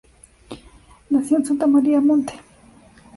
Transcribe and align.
Nació 1.11 1.37
en 1.37 1.45
Santa 1.45 1.67
Maria 1.67 1.99
a 1.99 2.01
Monte. 2.01 2.33